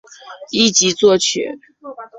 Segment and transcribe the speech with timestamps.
[0.49, 1.59] 一级作曲。